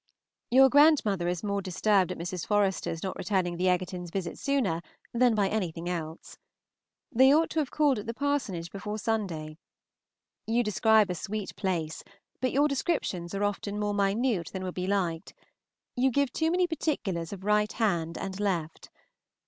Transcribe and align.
Your 0.49 0.67
grandmother 0.67 1.27
is 1.27 1.43
more 1.43 1.61
disturbed 1.61 2.11
at 2.11 2.17
Mrs. 2.17 2.47
Forester's 2.47 3.03
not 3.03 3.15
returning 3.19 3.57
the 3.57 3.67
Egertons' 3.69 4.09
visit 4.09 4.39
sooner 4.39 4.81
than 5.13 5.35
by 5.35 5.47
anything 5.47 5.87
else. 5.87 6.39
They 7.11 7.31
ought 7.31 7.51
to 7.51 7.59
have 7.59 7.69
called 7.69 7.99
at 7.99 8.07
the 8.07 8.13
Parsonage 8.15 8.71
before 8.71 8.97
Sunday. 8.97 9.59
You 10.47 10.63
describe 10.63 11.11
a 11.11 11.13
sweet 11.13 11.55
place, 11.55 12.03
but 12.39 12.51
your 12.51 12.67
descriptions 12.67 13.35
are 13.35 13.43
often 13.43 13.77
more 13.79 13.93
minute 13.93 14.47
than 14.51 14.63
will 14.63 14.71
be 14.71 14.87
liked. 14.87 15.35
You 15.95 16.09
give 16.09 16.33
too 16.33 16.49
many 16.49 16.65
particulars 16.65 17.31
of 17.31 17.43
right 17.43 17.71
hand 17.71 18.17
and 18.17 18.39
left. 18.39 18.89